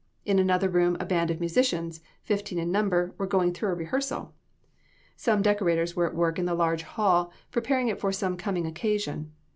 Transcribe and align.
In 0.25 0.39
another 0.39 0.67
room 0.67 0.97
a 0.99 1.05
band 1.05 1.29
of 1.29 1.39
musicians, 1.39 2.01
fifteen 2.23 2.57
in 2.57 2.71
number, 2.71 3.13
were 3.19 3.27
going 3.27 3.53
through 3.53 3.69
a 3.69 3.75
rehearsal. 3.75 4.33
Some 5.15 5.43
decorators 5.43 5.95
were 5.95 6.07
at 6.07 6.15
work 6.15 6.39
in 6.39 6.45
the 6.45 6.55
large 6.55 6.81
hall, 6.81 7.31
preparing 7.51 7.87
it 7.87 7.99
for 8.01 8.11
some 8.11 8.35
coming 8.35 8.65
occasion. 8.65 9.31